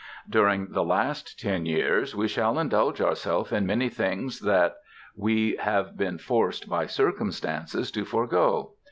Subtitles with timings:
[0.27, 4.77] During the last ten years we shall indulge ourself in many things that
[5.15, 8.71] we have been forced by circumstances to forego.